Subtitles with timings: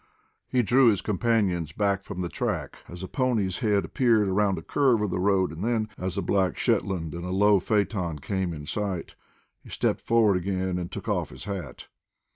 [0.47, 4.63] He drew his companions back from the track, as a pony's head appeared around a
[4.63, 8.65] curve of the road; and then, as a black shetland and low phaeton came in
[8.65, 9.13] sight,
[9.63, 11.87] he stepped forward again, and took off his hat.